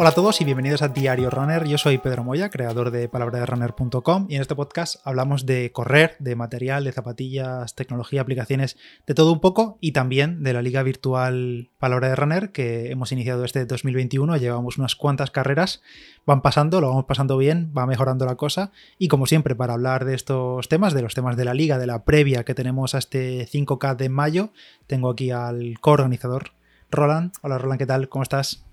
[0.00, 1.64] Hola a todos y bienvenidos a Diario Runner.
[1.64, 6.36] Yo soy Pedro Moya, creador de palabraderunner.com y en este podcast hablamos de correr, de
[6.36, 8.76] material, de zapatillas, tecnología, aplicaciones,
[9.08, 13.10] de todo un poco y también de la liga virtual Palabra de Runner que hemos
[13.10, 14.36] iniciado este 2021.
[14.36, 15.82] Llevamos unas cuantas carreras,
[16.24, 20.04] van pasando, lo vamos pasando bien, va mejorando la cosa y como siempre para hablar
[20.04, 22.98] de estos temas, de los temas de la liga, de la previa que tenemos a
[22.98, 24.52] este 5K de mayo,
[24.86, 26.52] tengo aquí al coorganizador
[26.88, 27.32] Roland.
[27.42, 28.08] Hola Roland, ¿qué tal?
[28.08, 28.67] ¿Cómo estás?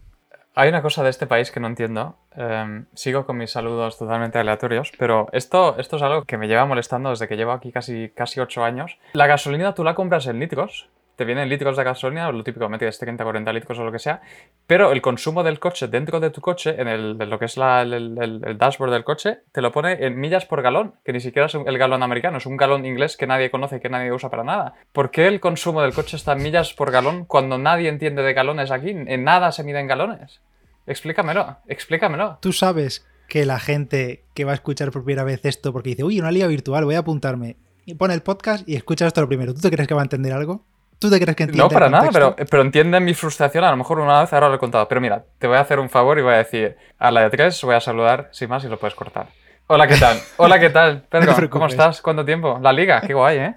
[0.58, 2.16] Hay una cosa de este país que no entiendo.
[2.34, 6.66] Em, sigo con mis saludos totalmente aleatorios, pero esto, esto es algo que me lleva
[6.66, 8.98] molestando desde que llevo aquí casi, casi 8 años.
[9.12, 13.00] La gasolina tú la compras en litros, te vienen litros de gasolina, lo típico, metes
[13.00, 14.22] 30, 40 litros o lo que sea,
[14.68, 18.92] pero el consumo del coche dentro de tu coche, en lo que es el, dashboard
[18.92, 22.04] del coche, te lo pone en millas por galón, que ni siquiera es el galón
[22.04, 24.74] americano, es un galón inglés que nadie conoce, que nadie usa para nada.
[24.92, 28.34] ¿Por qué el consumo del coche está en millas por galón cuando nadie entiende de
[28.34, 28.90] galones aquí?
[28.90, 30.42] En nada se mide en galones.
[30.88, 32.38] Explícamelo, explícamelo.
[32.42, 36.04] Tú sabes que la gente que va a escuchar por primera vez esto, porque dice,
[36.04, 39.28] uy, una liga virtual, voy a apuntarme, y pone el podcast y escucha esto lo
[39.28, 39.54] primero.
[39.54, 40.64] ¿Tú te crees que va a entender algo?
[41.00, 41.64] ¿Tú te crees que entiende?
[41.64, 43.64] No, para nada, pero, pero entienden mi frustración.
[43.64, 44.88] A lo mejor una vez ahora lo he contado.
[44.88, 47.30] Pero mira, te voy a hacer un favor y voy a decir a la de
[47.30, 49.28] tres, voy a saludar sin más y lo puedes cortar.
[49.68, 50.20] Hola, ¿qué tal?
[50.38, 51.02] Hola, ¿qué tal?
[51.10, 52.02] Pedro, ¿cómo estás?
[52.02, 52.60] ¿Cuánto tiempo?
[52.62, 53.56] La liga, qué guay, ¿eh?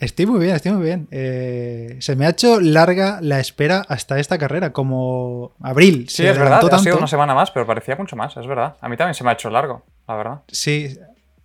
[0.00, 1.08] Estoy muy bien, estoy muy bien.
[1.10, 6.08] Eh, se me ha hecho larga la espera hasta esta carrera, como abril.
[6.08, 8.76] Sí, es verdad, ha sido una semana más, pero parecía mucho más, es verdad.
[8.80, 10.40] A mí también se me ha hecho largo, la verdad.
[10.48, 10.96] Sí,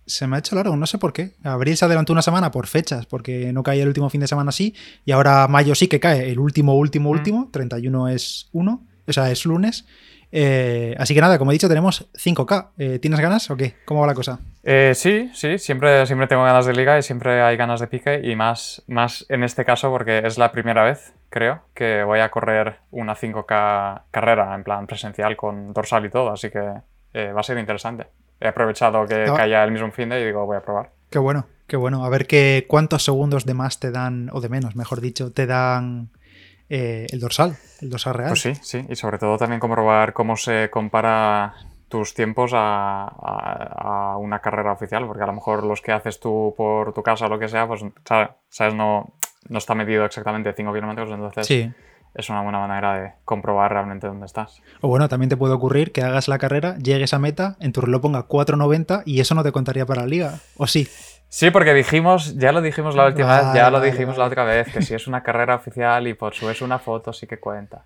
[0.06, 1.32] se me ha hecho largo, no sé por qué.
[1.44, 4.48] Abril se adelantó una semana por fechas, porque no caía el último fin de semana
[4.48, 7.12] así, y ahora mayo sí que cae, el último, último, mm.
[7.12, 9.84] último, 31 es 1, o sea, es lunes.
[10.32, 12.68] Eh, así que nada, como he dicho, tenemos 5K.
[12.78, 13.74] Eh, ¿Tienes ganas o qué?
[13.84, 14.38] ¿Cómo va la cosa?
[14.64, 18.20] Eh, sí, sí, siempre, siempre tengo ganas de liga y siempre hay ganas de pique,
[18.22, 22.30] y más, más en este caso porque es la primera vez, creo, que voy a
[22.30, 27.42] correr una 5K carrera en plan presencial con dorsal y todo, así que va a
[27.42, 28.06] ser interesante
[28.40, 30.90] he aprovechado que caía el mismo fin de y digo, voy a probar.
[31.10, 32.04] Qué bueno, qué bueno.
[32.04, 35.46] A ver qué, cuántos segundos de más te dan, o de menos, mejor dicho, te
[35.46, 36.10] dan
[36.68, 38.30] eh, el dorsal, el dorsal real.
[38.30, 38.84] Pues sí, sí.
[38.88, 41.54] Y sobre todo también comprobar cómo se compara
[41.88, 46.92] tus tiempos a, una carrera oficial, porque a lo mejor los que haces tú por
[46.92, 49.14] tu casa o lo que sea, pues, sabes, no,
[49.48, 51.46] no está medido exactamente 5 kilómetros, entonces...
[51.46, 51.72] Sí
[52.16, 54.62] es una buena manera de comprobar realmente dónde estás.
[54.80, 57.82] O bueno, también te puede ocurrir que hagas la carrera, llegues a meta, en tu
[57.82, 60.88] reloj ponga 4.90 y eso no te contaría para la liga, ¿o sí?
[61.28, 64.72] Sí, porque dijimos, ya lo dijimos la última vez, ya lo dijimos la otra vez,
[64.72, 67.84] que si es una carrera oficial y por subes una foto sí que cuenta.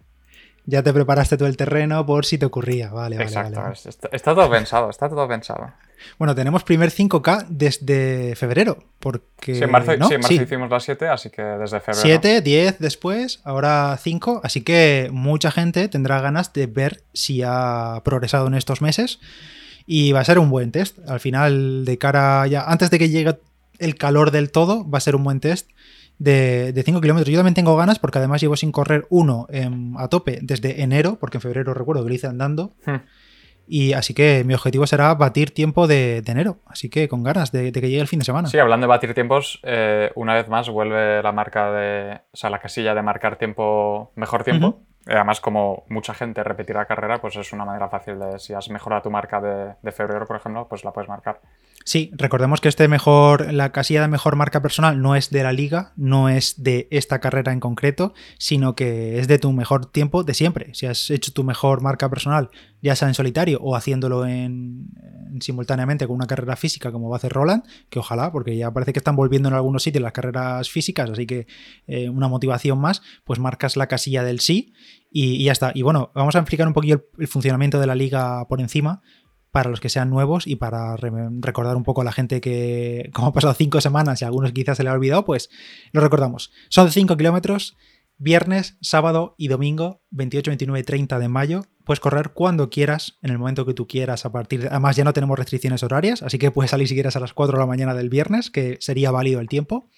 [0.66, 3.28] Ya te preparaste todo el terreno por si te ocurría, vale, vale.
[3.28, 3.72] Exacto,
[4.12, 5.72] Está, todo pensado, está todo pensado.
[6.18, 9.54] Bueno, tenemos primer 5K desde febrero, porque...
[9.54, 12.02] Sí, en marzo, hicimos las 7, así que desde febrero.
[12.02, 18.00] 7, 10 después, ahora 5, así que mucha gente tendrá ganas de ver si ha
[18.04, 19.18] progresado en estos meses
[19.92, 21.00] y va a ser un buen test.
[21.08, 23.40] Al final, de cara ya, antes de que llegue
[23.80, 25.68] el calor del todo, va a ser un buen test
[26.16, 27.28] de, 5 kilómetros.
[27.28, 29.48] Yo también tengo ganas porque además llevo sin correr uno
[29.98, 32.72] a tope desde enero, porque en febrero recuerdo que lo hice andando.
[32.86, 32.98] Hmm.
[33.66, 36.58] Y así que mi objetivo será batir tiempo de, enero.
[36.66, 38.46] Así que con ganas de, que llegue el fin de semana.
[38.48, 42.20] Sí, hablando de batir tiempos, eh, una vez más vuelve la marca de.
[42.30, 44.84] O sea, la casilla de marcar tiempo, mejor tiempo.
[45.06, 49.02] Además, como mucha gente repetirá carrera, pues es una manera fácil de, si has mejorado
[49.02, 51.40] tu marca de, de, febrero, por ejemplo, pues la puedes marcar.
[51.90, 55.52] Sí, recordemos que este mejor, la casilla de mejor marca personal no es de la
[55.52, 60.22] liga, no es de esta carrera en concreto, sino que es de tu mejor tiempo
[60.22, 60.72] de siempre.
[60.72, 64.90] Si has hecho tu mejor marca personal, ya sea en solitario o haciéndolo en,
[65.40, 68.92] simultáneamente con una carrera física como va a hacer Roland, que ojalá, porque ya parece
[68.92, 71.48] que están volviendo en algunos sitios las carreras físicas, así que
[71.88, 74.74] eh, una motivación más, pues marcas la casilla del sí
[75.10, 75.72] y, ya está.
[75.74, 79.02] Y bueno, vamos a explicar un poquito el funcionamiento de la liga por encima
[79.50, 83.28] para los que sean nuevos y para recordar un poco a la gente que, como
[83.28, 85.50] ha pasado cinco semanas y a algunos quizás se le ha olvidado, pues
[85.92, 86.52] lo recordamos.
[86.68, 87.76] Son 5 kilómetros,
[88.16, 91.62] viernes, sábado y domingo, 28, 29 y 30 de mayo.
[91.84, 94.68] Puedes correr cuando quieras, en el momento que tú quieras, a partir de...
[94.68, 97.56] Además ya no tenemos restricciones horarias, así que puedes salir si quieres a las 4
[97.56, 99.88] de la mañana del viernes, que sería válido el tiempo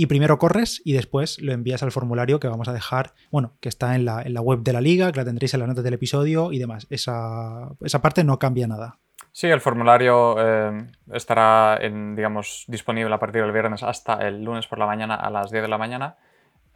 [0.00, 3.68] y primero corres y después lo envías al formulario que vamos a dejar, bueno, que
[3.68, 5.84] está en la, en la web de la liga, que la tendréis en las notas
[5.84, 6.86] del episodio y demás.
[6.88, 8.98] Esa, esa parte no cambia nada.
[9.30, 14.66] Sí, el formulario eh, estará en, digamos, disponible a partir del viernes hasta el lunes
[14.66, 16.16] por la mañana a las 10 de la mañana,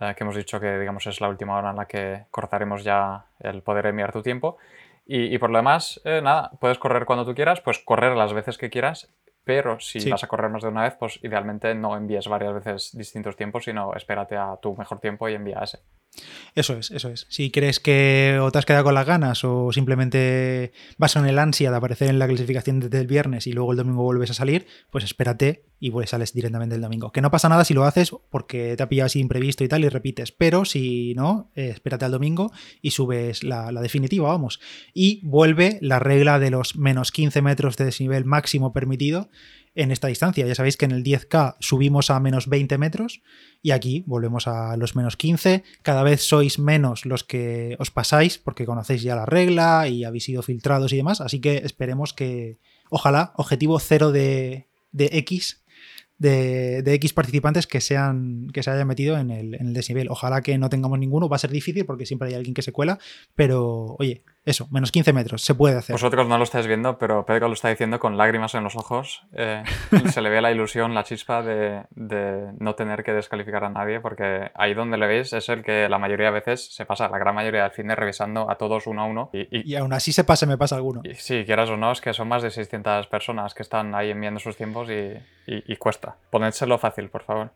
[0.00, 3.24] eh, que hemos dicho que digamos, es la última hora en la que cortaremos ya
[3.40, 4.58] el poder enviar tu tiempo.
[5.06, 8.58] Y, por lo demás, eh, nada, puedes correr cuando tú quieras, pues correr las veces
[8.58, 9.08] que quieras
[9.44, 12.96] pero si vas a correr más de una vez, pues idealmente no envíes varias veces
[12.96, 15.80] distintos tiempos, sino espérate a tu mejor tiempo y envía ese.
[16.54, 17.26] Eso es, eso es.
[17.28, 21.38] Si crees que o te has quedado con las ganas o simplemente vas con el
[21.38, 24.34] ansia de aparecer en la clasificación desde el viernes y luego el domingo vuelves a
[24.34, 27.10] salir, pues espérate y pues sales directamente el domingo.
[27.10, 29.84] Que no pasa nada si lo haces porque te ha pillado así imprevisto y tal
[29.84, 34.60] y repites, pero si no, eh, espérate al domingo y subes la, la, definitiva, vamos.
[34.92, 39.28] Y vuelve la regla de los menos 15 metros de desnivel máximo permitido
[39.74, 40.46] en esta distancia.
[40.46, 43.22] Ya sabéis que en el 10K subimos a menos 20 metros
[43.62, 45.64] y aquí volvemos a los menos 15.
[45.82, 50.24] Cada vez sois menos los que os pasáis porque conocéis ya la regla y habéis
[50.24, 51.20] sido filtrados y demás.
[51.20, 52.58] Así que esperemos que,
[52.90, 55.64] ojalá, objetivo cero de, de X
[56.18, 60.08] de, X participantes que, sean, que se hayan metido en el, en el desnivel.
[60.08, 62.72] Ojalá que no tengamos ninguno, va a ser difícil porque siempre hay alguien que se
[62.72, 62.98] cuela,
[63.34, 65.94] pero oye, eso, menos 15 metros, se puede hacer.
[65.94, 69.24] Vosotros no lo estáis viendo, pero Pedro lo está diciendo con lágrimas en los ojos.
[69.32, 69.62] Eh,
[70.12, 74.00] se le ve la ilusión, la chispa de, de, no tener que descalificar a nadie,
[74.00, 77.18] porque ahí donde le veis es el que la mayoría de veces se pasa, la
[77.18, 79.30] gran mayoría del fin de revisando a todos uno a uno.
[79.32, 81.00] Y, y, aún así se pasa, me pasa alguno.
[81.04, 84.10] Y, sí, quieras o no, es que son más de 600 personas que están ahí
[84.10, 86.16] enviando sus tiempos y, cuesta.
[86.30, 87.50] Ponédselo fácil, por favor.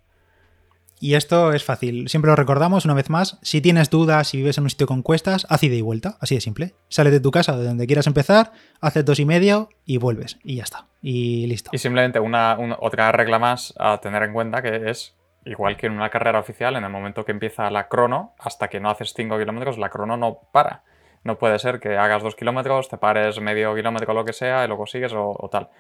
[1.01, 2.09] Y esto es fácil.
[2.09, 3.39] Siempre lo recordamos una vez más.
[3.43, 6.17] Si tienes dudas, si vives en un sitio con cuestas, haz ida y vuelta.
[6.21, 6.75] Así de simple.
[6.89, 10.39] Sales de tu casa de donde quieras empezar, haces dos y medio y vuelves.
[10.43, 10.87] Y ya está.
[11.01, 11.71] Y listo.
[11.73, 15.15] Y simplemente una, otra regla más a tener en cuenta que es
[15.45, 18.81] igual que en una carrera oficial, en el momento que empieza la crono, hasta que
[18.81, 20.83] no haces 5 kilómetros, la crono no para.
[21.25, 24.65] No puede ser que hagas 2 kilómetros, te pares medio kilómetro o lo que sea,
[24.65, 25.71] y luego sigues o tal.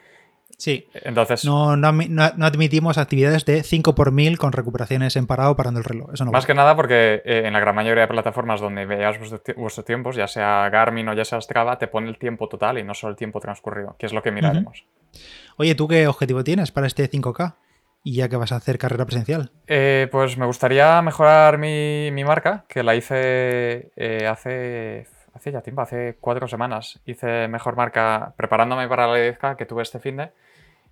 [0.56, 0.88] Sí.
[0.92, 1.44] Entonces.
[1.44, 1.88] No, no,
[2.44, 6.12] admitimos actividades de 5 por 1000 con recuperaciones en parado parando el reloj.
[6.12, 9.18] Eso no Más que nada porque eh, en la gran mayoría de plataformas donde veas
[9.18, 12.84] vuestros, tiempos, ya sea Garmin o ya sea Strava, te pone el tiempo total y
[12.84, 14.84] no solo el tiempo transcurrido, que es lo que miraremos.
[15.56, 17.54] Oye, ¿tú qué objetivo tienes para este 5K?
[18.02, 19.50] Y ya que vas a hacer carrera presencial.
[19.66, 25.06] Eh, pues me gustaría mejorar mi, marca, que la hice eh, hace
[25.38, 29.82] hace ya tiempo, hace cuatro semanas, hice mejor marca preparándome para la 10K que tuve
[29.82, 30.32] este fin de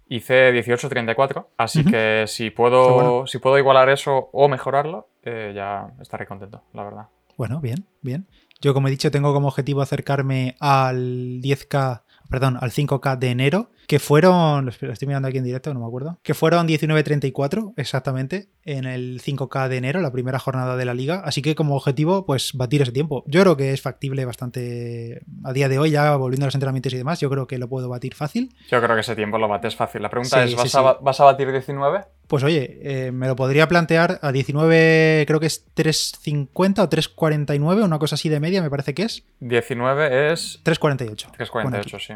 [0.08, 6.26] hice 18.34, así que si puedo, si puedo igualar eso o mejorarlo, eh, ya estaré
[6.26, 7.08] contento, la verdad.
[7.36, 8.26] Bueno, bien, bien.
[8.60, 13.70] Yo, como he dicho, tengo como objetivo acercarme al 10K, perdón, al 5K de enero
[13.86, 18.48] que fueron, lo estoy mirando aquí en directo, no me acuerdo, que fueron 19.34 exactamente
[18.64, 22.26] en el 5K de enero, la primera jornada de la liga, así que como objetivo,
[22.26, 23.22] pues batir ese tiempo.
[23.26, 26.92] Yo creo que es factible bastante a día de hoy, ya volviendo a los entrenamientos
[26.92, 28.54] y demás, yo creo que lo puedo batir fácil.
[28.68, 30.02] Yo creo que ese tiempo lo bates fácil.
[30.02, 32.04] La pregunta es, ¿vas, a, ¿vas, a, batir 19?
[32.26, 37.84] Pues oye, eh, me lo podría plantear a 19, creo que es 3.50 o 3.49,
[37.84, 39.22] una cosa así de media, me parece que es.
[39.40, 40.60] 19 es...
[40.64, 41.32] 3.48.
[41.36, 42.14] 3.48, sí.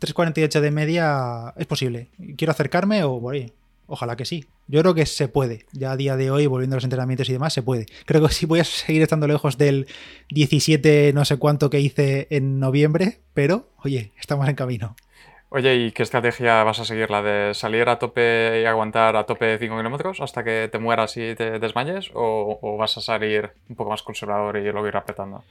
[0.00, 2.08] 3.48 de media es posible.
[2.36, 3.52] ¿Quiero acercarme o voy?
[3.86, 4.46] Ojalá que sí.
[4.68, 5.66] Yo creo que se puede.
[5.72, 7.86] Ya a día de hoy, volviendo a los entrenamientos y demás, se puede.
[8.06, 9.88] Creo que sí voy a seguir estando lejos del
[10.30, 14.94] 17 no sé cuánto que hice en noviembre, pero oye, estamos en camino.
[15.52, 17.10] Oye, ¿y qué estrategia vas a seguir?
[17.10, 21.16] ¿La de salir a tope y aguantar a tope 5 kilómetros hasta que te mueras
[21.16, 22.12] y te desmayes?
[22.14, 25.42] ¿O, ¿O, vas a salir un poco más conservador y luego ir apretando?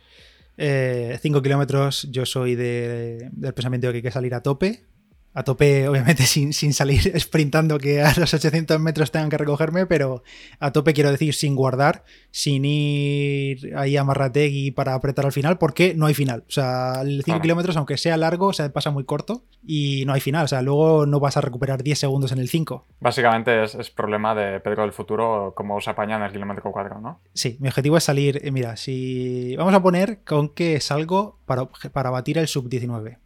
[0.55, 4.85] 5 eh, kilómetros, yo soy del pensamiento de que hay que salir a tope,
[5.33, 9.85] a tope, obviamente sin, sin, salir sprintando que a los 800 metros tengan que recogerme,
[9.85, 10.23] pero
[10.59, 15.57] a tope quiero decir sin guardar, sin ir ahí a Marrategui para apretar al final,
[15.57, 16.43] porque no hay final.
[16.47, 20.21] O sea, el 5 kilómetros, aunque sea largo, se pasa muy corto y no hay
[20.21, 20.45] final.
[20.45, 22.85] O sea, luego no vas a recuperar 10 segundos en el 5.
[22.99, 27.21] Básicamente es, problema de Pedro del futuro, como se apaña en el kilómetro 4, ¿no?
[27.33, 31.65] Sí, mi objetivo es salir, eh, mira, si vamos a poner con que salgo para,
[31.65, 33.17] para batir el sub 19.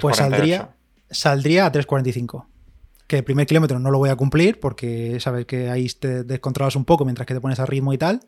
[0.00, 0.74] Pues saldría
[1.14, 2.46] saldría a 3.45.
[3.06, 6.76] Que el primer kilómetro no lo voy a cumplir porque sabes que ahí te descontrolas
[6.76, 8.20] un poco mientras que te pones a ritmo y tal.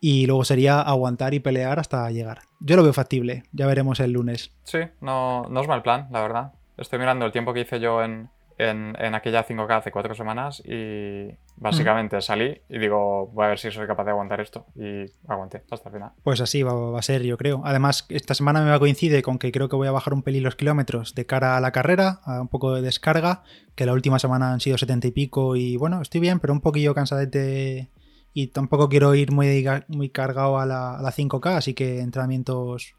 [0.00, 2.42] Y luego sería aguantar y pelear hasta llegar.
[2.60, 4.54] Yo lo veo factible, ya veremos el lunes.
[4.64, 6.52] Sí, no, no es mal plan, la verdad.
[6.76, 11.28] Estoy mirando el tiempo que hice yo en, en, aquella 5K hace cuatro semanas y
[11.56, 15.62] básicamente salí y digo, voy a ver si soy capaz de aguantar esto y aguanté
[15.70, 16.10] hasta el final.
[16.22, 17.62] Pues así va, a ser, yo creo.
[17.64, 20.56] Además, esta semana me coincide con que creo que voy a bajar un pelín los
[20.56, 23.42] kilómetros de cara a la carrera, a un poco de descarga,
[23.74, 26.60] que la última semana han sido 70 y pico y bueno, estoy bien, pero un
[26.60, 27.90] poquillo cansadete
[28.32, 32.94] y tampoco quiero ir muy, muy cargado a la, a la 5K, así que entrenamientos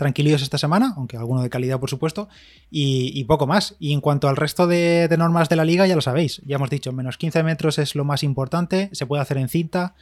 [0.00, 2.28] tranquilitos esta semana, aunque alguno de calidad, por supuesto,
[2.70, 3.76] y, poco más.
[3.78, 6.70] Y en cuanto al resto de, normas de la liga, ya lo sabéis, ya hemos
[6.70, 9.94] dicho, menos 15 metros es lo más importante, se puede hacer en cinta,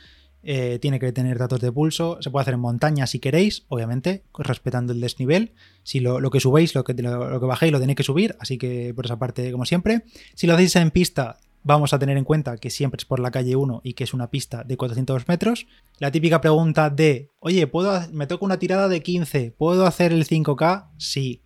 [0.44, 4.22] eh, tiene que tener datos de pulso, se puede hacer en montaña si queréis, obviamente,
[4.38, 5.52] respetando el desnivel.
[5.82, 8.94] Si lo, que subéis, lo que, lo, que bajéis, lo tenéis que subir, así que
[8.94, 10.04] por esa parte, como siempre.
[10.34, 13.30] Si lo hacéis en pista, vamos a tener en cuenta que siempre es por la
[13.30, 15.66] calle 1 y que es una pista de 400 metros.
[15.98, 20.26] La típica pregunta de, oye, ¿puedo, me toca una tirada de 15, ¿puedo hacer el
[20.26, 20.88] 5K?
[20.98, 21.42] Sí,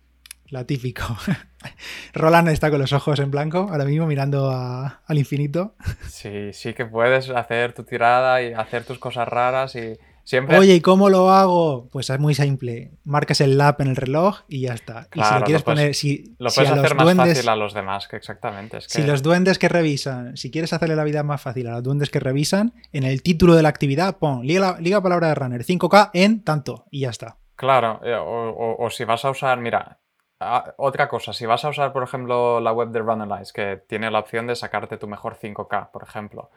[0.49, 1.03] la típico.
[2.13, 5.75] Roland está con los ojos en blanco ahora mismo mirando al infinito.
[6.07, 9.97] Sí, sí que puedes hacer tu tirada y hacer tus cosas raras y
[10.57, 11.89] Oye, ¿y cómo lo hago?
[11.91, 12.91] Pues es muy simple.
[13.03, 15.07] Marcas el lap en el reloj y ya está.
[15.13, 15.95] y si lo quieres poner.
[15.95, 18.79] Si, lo puedes hacer más fácil a los demás, que exactamente.
[18.81, 22.09] Si los duendes que revisan, si quieres hacerle la vida más fácil a los duendes
[22.09, 26.11] que revisan, en el título de la actividad pon liga, liga palabra de runner 5K
[26.13, 27.37] en tanto y ya está.
[27.55, 29.99] Claro, eh, o, si vas a usar, mira,
[30.77, 34.19] otra cosa, si vas a usar, por ejemplo, la web de Runalyze, que tiene la
[34.19, 36.49] opción de sacarte tu mejor 5K, por ejemplo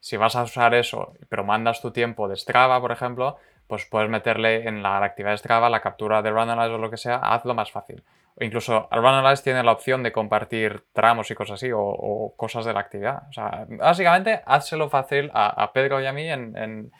[0.00, 3.36] si vas a usar eso, pero mandas tu tiempo de Strava, por ejemplo,
[3.66, 6.96] pues puedes meterle en la actividad de Strava la captura de Runalyze o lo que
[6.96, 8.02] sea, hazlo más fácil.
[8.40, 12.72] O incluso Runalyze tiene la opción de compartir tramos y cosas así, o, cosas de
[12.72, 13.24] la actividad.
[13.28, 16.92] O sea, básicamente, hazlo fácil a, Pedro y a mí en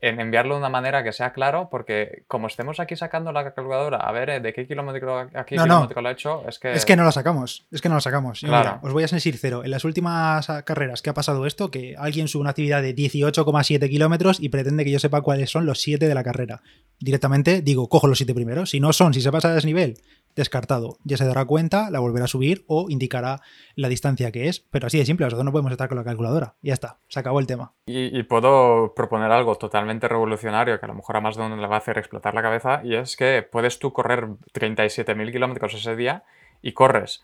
[0.00, 4.12] enviarlo de una manera que sea claro, porque como estemos aquí sacando la calculadora, a
[4.12, 6.72] ver, eh, de qué kilómetro aquí kilómetro lo he hecho, es que...
[6.72, 8.42] Es que no lo sacamos, es que no lo sacamos.
[8.82, 12.28] os voy a ser sincero, en las últimas carreras que ha pasado esto, que alguien
[12.28, 16.06] sube una actividad de 18,7 kilómetros y pretende que yo sepa cuáles son los 7
[16.06, 16.62] de la carrera.
[16.98, 19.98] Directamente digo, cojo los 7 primeros, si no son, si se pasa a desnivel,
[20.38, 20.96] descartado.
[21.04, 23.42] Ya se dará cuenta, la volverá a subir o indicará
[23.74, 24.60] la distancia que es.
[24.60, 26.54] Pero así de simple, nosotros no podemos estar con la calculadora.
[26.62, 27.74] Ya está, se acabó el tema.
[27.86, 31.66] Y, puedo proponer algo totalmente revolucionario que a lo mejor a más de uno le
[31.66, 35.96] va a hacer explotar la cabeza y es que puedes tú correr 37.000 kilómetros ese
[35.96, 36.24] día
[36.62, 37.22] y corres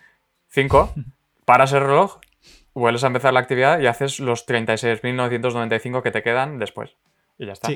[0.48, 0.92] 5,
[1.44, 2.18] paras el reloj,
[2.74, 6.96] vuelves a empezar la actividad y haces los 36.995 que te quedan después.
[7.38, 7.68] Y ya está.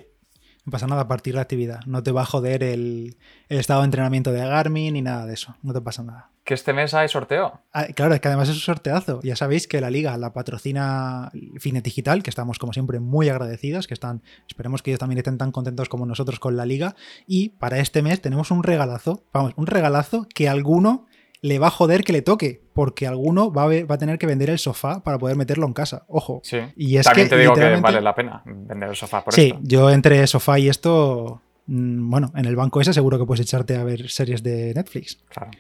[0.64, 1.80] No pasa nada a partir de la actividad.
[1.86, 3.16] No te va a joder el,
[3.48, 5.56] estado de entrenamiento de Garmin ni nada de eso.
[5.62, 6.30] No te pasa nada.
[6.44, 7.60] ¿Que este mes hay sorteo?
[7.72, 9.20] Ah, claro, es que además es un sorteazo.
[9.22, 13.86] Ya sabéis que la liga la patrocina Finet Digital, que estamos como siempre muy agradecidos,
[13.86, 16.96] que están, esperemos que ellos también estén tan contentos como nosotros con la liga.
[17.26, 21.06] Y para este mes tenemos un regalazo, vamos, un regalazo que alguno
[21.40, 24.26] le va a joder que le toque, porque alguno va a, va a, tener que
[24.26, 26.04] vender el sofá para poder meterlo en casa.
[26.08, 26.40] Ojo.
[26.42, 26.58] Sí.
[26.76, 29.90] Y es También te digo que vale la pena vender el sofá por Sí, yo
[29.90, 33.84] entre sofá y esto, mm, bueno, en el banco ese seguro que puedes echarte a
[33.84, 35.18] ver series de Netflix.
[35.28, 35.50] Claro.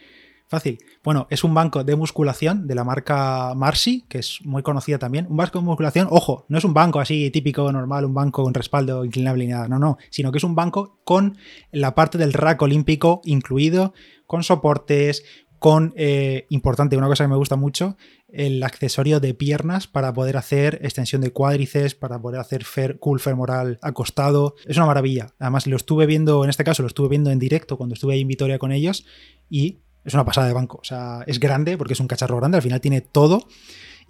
[0.48, 0.78] Fácil.
[1.04, 5.26] Bueno, es un banco de musculación de la marca Marcy, que es muy conocida también.
[5.28, 8.54] Un banco de musculación, ojo, no es un banco así típico, normal, un banco con
[8.54, 11.36] respaldo inclinable ni nada, no, no, sino que es un banco con
[11.70, 13.92] la parte del rack olímpico incluido,
[14.26, 15.22] con soportes,
[15.58, 17.96] con, eh, importante, una cosa que me gusta mucho,
[18.28, 23.20] el accesorio de piernas para poder hacer extensión de cuádriceps, para poder hacer fer, cool
[23.20, 24.54] femoral acostado.
[24.66, 25.34] Es una maravilla.
[25.38, 28.20] Además, lo estuve viendo, en este caso, lo estuve viendo en directo cuando estuve ahí
[28.20, 29.04] en Vitoria con ellos
[29.50, 30.78] y es una pasada de banco.
[30.80, 33.46] O sea, es grande porque es un cacharro grande, al final tiene todo.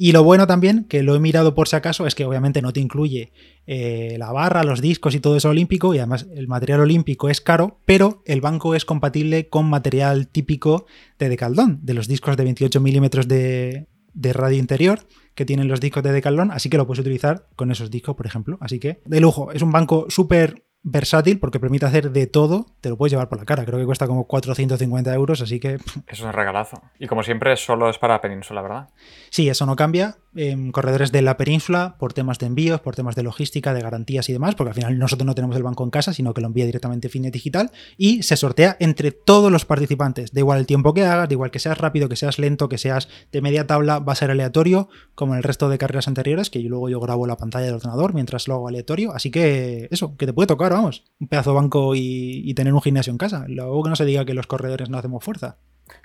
[0.00, 2.72] Y lo bueno también, que lo he mirado por si acaso, es que obviamente no
[2.72, 3.32] te incluye
[3.66, 7.40] eh, la barra, los discos y todo eso olímpico, y además el material olímpico es
[7.40, 10.86] caro, pero el banco es compatible con material típico
[11.18, 15.00] de Decaldón, de los discos de 28 milímetros de, de radio interior
[15.34, 18.26] que tienen los discos de Decathlon, así que lo puedes utilizar con esos discos, por
[18.26, 18.58] ejemplo.
[18.60, 22.88] Así que de lujo, es un banco súper versátil porque permite hacer de todo, te
[22.88, 23.64] lo puedes llevar por la cara.
[23.64, 25.78] Creo que cuesta como 450 euros, así que...
[26.06, 26.80] Es un regalazo.
[26.99, 28.88] Y como siempre, solo es para península, ¿verdad?
[29.30, 30.16] Sí, eso no cambia.
[30.37, 34.28] En corredores de la península, por temas de envíos, por temas de logística, de garantías
[34.28, 36.47] y demás, porque al final nosotros no tenemos el banco en casa, sino que lo
[36.47, 40.32] envía directamente Finet Digital y se sortea entre todos los participantes.
[40.32, 42.78] Da igual el tiempo que hagas, da igual que seas rápido, que seas lento, que
[42.78, 46.50] seas de media tabla, va a ser aleatorio, como en el resto de carreras anteriores,
[46.50, 49.12] que luego yo grabo la pantalla del ordenador mientras lo hago aleatorio.
[49.12, 52.82] Así que eso, que te puede tocar vamos, un pedazo de banco y, tener un
[52.82, 53.44] gimnasio en casa.
[53.47, 55.58] Luego que no se diga que los corredores no hacemos fuerza.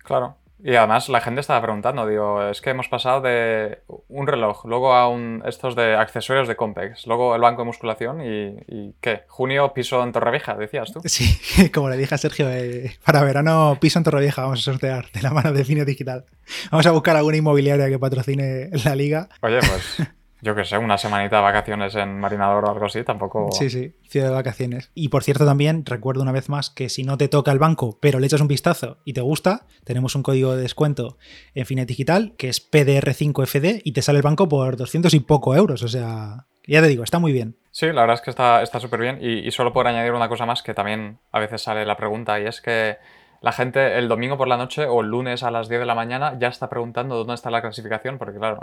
[0.03, 0.37] Claro.
[0.61, 4.93] Y además la gente estaba preguntando, digo, es que hemos pasado de un reloj, luego
[4.93, 9.23] a un, estos de accesorios de Compex, luego el banco de musculación y, ¿qué?
[9.27, 11.01] Junio piso en Torrevieja, decías tú.
[11.05, 15.11] Sí, como le dije a Sergio, eh, para verano piso en Torrevieja vamos a sortear
[15.11, 16.25] de la mano de Cine Digital.
[16.71, 19.27] Vamos a buscar alguna inmobiliaria que patrocine la liga.
[19.41, 20.07] Oye, pues
[20.43, 23.49] yo qué sé, una semanita de vacaciones en Marinador o algo así, tampoco.
[23.51, 24.91] Sí, sí, ciudad de vacaciones.
[24.93, 27.97] Y por cierto, también recuerdo una vez más que si no te toca el banco,
[28.01, 31.17] pero le echas un vistazo y te gusta, tenemos un código de descuento
[31.55, 35.55] en Finet Digital que es PDR5FD y te sale el banco por 200 y poco
[35.55, 35.81] euros.
[35.81, 37.55] O sea, ya te digo, está muy bien.
[37.71, 39.19] Sí, la verdad es que está súper bien.
[39.21, 42.39] Y, y solo por añadir una cosa más que también a veces sale la pregunta
[42.39, 42.97] y es que
[43.43, 45.95] la gente el domingo por la noche o el lunes a las 10 de la
[45.95, 48.57] mañana ya está preguntando dónde está la clasificación, porque claro,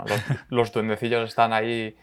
[0.49, 1.95] los, duendecillos están ahí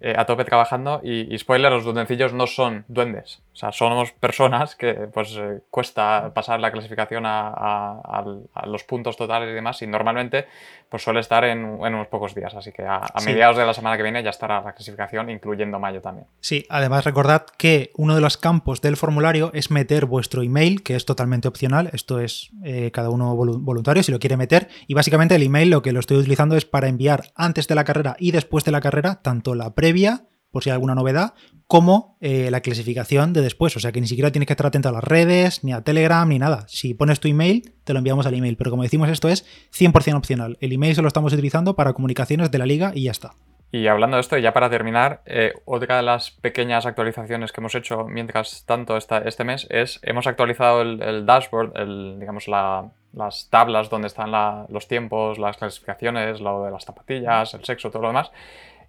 [0.00, 3.42] eh, a tope trabajando y, spoiler, los duendecillos no son duendes.
[3.60, 8.24] O sea, somos personas que pues eh, cuesta pasar la clasificación a,
[8.64, 10.46] los puntos totales y demás y normalmente
[10.88, 12.54] pues suele estar en, unos pocos días.
[12.54, 16.00] Así que a, mediados de la semana que viene ya estará la clasificación, incluyendo mayo
[16.00, 16.26] también.
[16.40, 20.96] Sí, además recordad que uno de los campos del formulario es meter vuestro email, que
[20.96, 21.90] es totalmente opcional.
[21.92, 24.68] Esto es eh, cada uno voluntario si lo quiere meter.
[24.86, 27.84] Y básicamente el email lo que lo estoy utilizando es para enviar antes de la
[27.84, 31.34] carrera y después de la carrera tanto la previa por si hay alguna novedad,
[31.66, 33.76] como eh, la clasificación de después.
[33.76, 36.28] O sea que ni siquiera tienes que estar atento a las redes, ni a Telegram,
[36.28, 36.64] ni nada.
[36.66, 38.56] Si pones tu email, te lo enviamos al email.
[38.56, 40.58] Pero como decimos, esto es 100% opcional.
[40.60, 43.34] El email se lo estamos utilizando para comunicaciones de la liga y ya está.
[43.72, 47.74] Y hablando de esto, ya para terminar, eh, otra de las pequeñas actualizaciones que hemos
[47.76, 53.88] hecho mientras tanto esta, este mes es, hemos actualizado el, dashboard, el, digamos las tablas
[53.88, 54.32] donde están
[54.68, 58.32] los tiempos, las clasificaciones, lo de las zapatillas, el sexo, todo lo demás.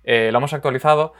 [0.03, 1.13] Eh, lo hemos actualizado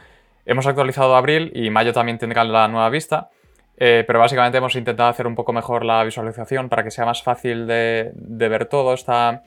[0.45, 3.29] Hemos actualizado abril y mayo también tendrá la nueva vista,
[3.77, 7.24] eh, pero básicamente hemos intentado hacer un poco mejor la visualización para que sea más
[7.24, 8.93] fácil de, de ver todo.
[8.93, 9.43] Está,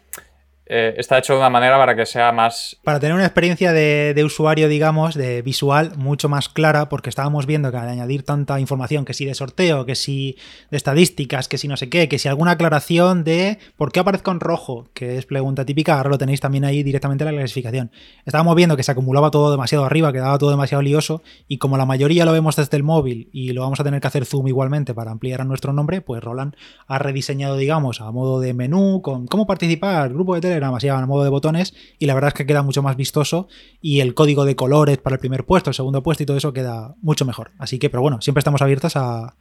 [0.66, 2.76] eh, está hecho de una manera para que sea más...
[2.83, 7.71] Para tener una experiencia de, usuario, digamos, de visual mucho más clara, porque estábamos viendo
[7.71, 10.38] que al añadir tanta información, que si de sorteo, que si
[10.71, 14.30] de estadísticas, que si no sé qué, que si alguna aclaración de por qué aparezco
[14.30, 17.90] en rojo, que es pregunta típica, ahora lo tenéis también ahí directamente en la clasificación.
[18.25, 21.85] Estábamos viendo que se acumulaba todo demasiado arriba, quedaba todo demasiado lioso, y como la
[21.85, 24.94] mayoría lo vemos desde el móvil y lo vamos a tener que hacer zoom igualmente
[24.94, 26.54] para ampliar a nuestro nombre, pues Roland
[26.87, 30.88] ha rediseñado, digamos, a modo de menú, con cómo participar, grupo de tele Telegram, así
[30.88, 33.49] a modo de botones, y la verdad es que queda mucho más vistoso
[33.80, 36.52] y el código de colores para el primer puesto, el segundo puesto y todo eso
[36.52, 37.50] queda mucho mejor.
[37.58, 39.34] Así que, pero bueno, siempre estamos abiertos a,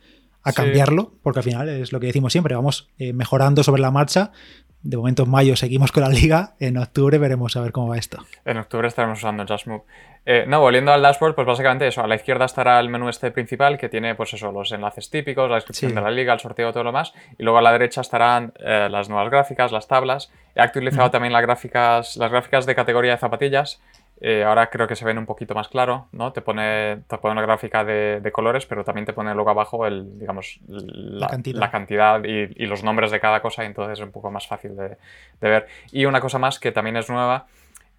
[0.56, 4.34] cambiarlo, porque al final es lo que decimos siempre, vamos eh, mejorando sobre la marcha.
[4.84, 7.98] De momento en mayo seguimos con la liga, en octubre veremos a ver cómo va
[7.98, 8.18] esto.
[8.44, 9.84] En octubre estaremos usando Just Move.
[10.26, 13.32] Eh, no, volviendo al dashboard, pues básicamente eso, a la izquierda estará el menú este
[13.32, 16.72] principal que tiene pues eso, los enlaces típicos, la descripción de la liga, el sorteo,
[16.72, 20.32] todo lo más, y luego a la derecha estarán eh, las nuevas gráficas, las tablas.
[20.56, 23.82] He actualizado también las gráficas, las gráficas de categoría de zapatillas.
[24.26, 26.32] Eh, ahora creo que se ven un poquito más claro, ¿no?
[26.32, 30.18] Te pone, te pone una gráfica de, colores, pero también te pone luego abajo el,
[30.18, 31.28] digamos, la,
[31.70, 34.98] cantidad, y, los nombres de cada cosa, y entonces es un poco más fácil de,
[35.42, 35.68] de ver.
[35.92, 37.48] Y una cosa más que también es nueva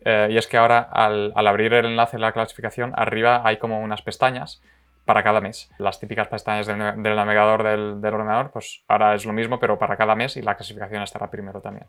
[0.05, 3.81] eh, y es que ahora al, abrir el enlace de la clasificación, arriba hay como
[3.81, 4.61] unas pestañas
[5.05, 5.71] para cada mes.
[5.79, 10.15] Las típicas pestañas del, navegador del, ordenador, pues ahora es lo mismo, pero para cada
[10.15, 11.87] mes y la clasificación estará primero también.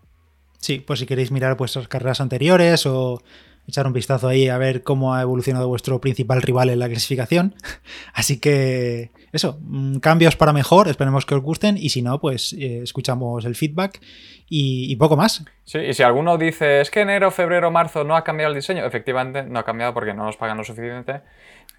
[0.59, 3.21] Sí, pues si queréis mirar vuestras carreras anteriores o
[3.67, 7.55] echar un vistazo ahí a ver cómo ha evolucionado vuestro principal rival en la clasificación.
[8.13, 12.53] Así que eso, mm, cambios para mejor, esperemos que os gusten y si no, pues
[12.53, 13.99] eh, escuchamos el feedback
[14.47, 15.43] y, poco más.
[15.63, 18.85] Sí, y si alguno dice, es que enero, febrero, marzo no ha cambiado el diseño,
[18.85, 21.21] efectivamente no ha cambiado porque no nos pagan lo suficiente,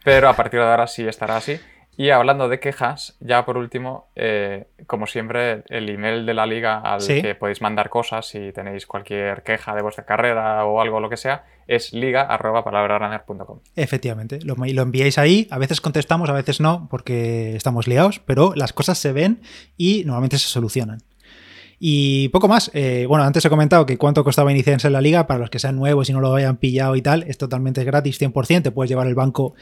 [0.04, 1.58] pero a partir de ahora sí estará así.
[1.98, 6.78] Y hablando de quejas, ya por último, eh, como siempre, el email de la liga
[6.78, 11.08] al que podéis mandar cosas si tenéis cualquier queja de vuestra carrera o algo lo
[11.08, 13.60] que sea, es liga.palabrarunner.com.
[13.76, 18.52] Efectivamente, lo, lo enviáis ahí, a veces contestamos, a veces no, porque estamos liados, pero
[18.54, 19.40] las cosas se ven
[19.78, 20.98] y normalmente se solucionan.
[21.78, 22.70] Y poco más.
[22.72, 25.26] Eh, bueno, antes he comentado que cuánto costaba iniciarse en la liga.
[25.26, 28.20] Para los que sean nuevos y no lo hayan pillado y tal, es totalmente gratis,
[28.20, 28.62] 100%.
[28.62, 29.54] Te puedes llevar el banco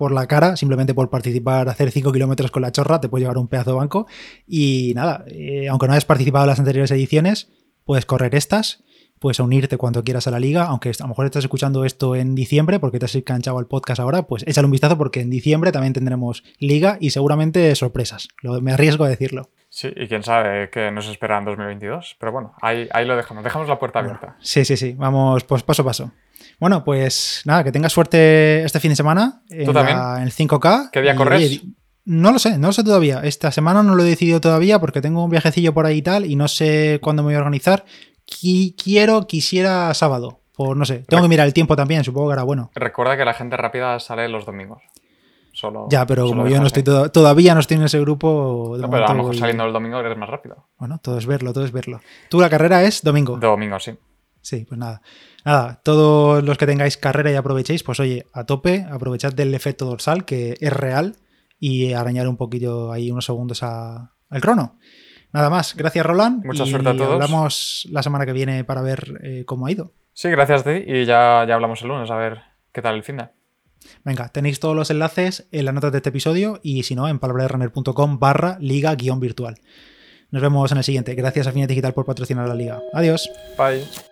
[0.00, 3.36] por la cara, simplemente por participar, hacer 5 kilómetros con la chorra, te puedes llevar
[3.36, 4.06] un pedazo de banco.
[4.46, 7.50] Y nada, eh, aunque no hayas participado en las anteriores ediciones,
[7.84, 8.82] puedes correr estas
[9.18, 12.34] puedes unirte cuando quieras a la liga, aunque a lo mejor estás escuchando esto en
[12.34, 15.70] diciembre porque te has enganchado al podcast ahora, pues échale un vistazo porque en diciembre
[15.70, 18.28] también tendremos liga y seguramente sorpresas.
[18.62, 19.50] me arriesgo a decirlo.
[19.68, 22.16] Sí, y quién sabe qué nos espera en 2022.
[22.18, 24.36] Pero bueno, ahí, ahí lo dejamos, dejamos la puerta abierta.
[24.40, 26.12] sí, sí, sí, vamos pues paso a paso.
[26.58, 29.96] Bueno, pues nada, que tengas suerte este fin de semana en, ¿Tú también?
[29.96, 30.90] en el 5K.
[30.90, 31.62] ¿Qué día corres?
[32.04, 33.20] no lo sé, no lo sé todavía.
[33.22, 36.26] Esta semana no lo he decidido todavía porque tengo un viajecillo por ahí y tal
[36.26, 37.84] y no sé cuándo me voy a organizar.
[38.26, 40.40] quiero, quisiera sábado.
[40.56, 42.70] Por no sé, tengo que mirar el tiempo también, supongo que era bueno.
[42.74, 44.82] Recuerda que la gente rápida sale los domingos
[45.88, 48.76] ya, pero como yo no estoy todavía no estoy en ese grupo.
[48.78, 50.68] no, pero a lo mejor saliendo el domingo eres más rápido.
[50.78, 52.00] Bueno, todo es verlo, todo es verlo.
[52.28, 53.36] ¿Tú la carrera es domingo?
[53.36, 53.92] Domingo, sí.
[54.42, 55.02] Sí, pues nada.
[55.44, 59.84] Nada, todos los que tengáis carrera y aprovechéis, pues oye, a tope, aprovechad del efecto
[59.84, 61.16] dorsal, que es real,
[61.58, 64.78] y arañar un poquito ahí unos segundos al crono.
[65.32, 66.44] Nada más, gracias Roland.
[66.44, 67.12] Mucha suerte a todos.
[67.12, 69.92] Hablamos la semana que viene para ver eh, cómo ha ido.
[70.12, 72.40] Sí, gracias a ti y ya, ya hablamos el lunes a ver
[72.72, 73.28] qué tal el fin de.
[74.04, 77.18] Venga, tenéis todos los enlaces en las notas de este episodio y si no, en
[77.18, 79.56] palabraderunner.com barra liga-virtual.
[80.30, 81.14] Nos vemos en el siguiente.
[81.14, 82.80] Gracias a Fines Digital por patrocinar la liga.
[82.92, 83.30] Adiós.
[83.56, 84.09] Bye.